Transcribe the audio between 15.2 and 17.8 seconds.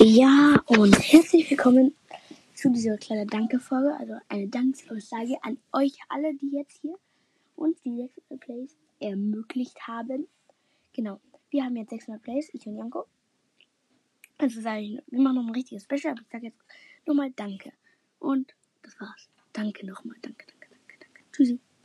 noch ein richtiges Special, aber ich sage jetzt nochmal Danke.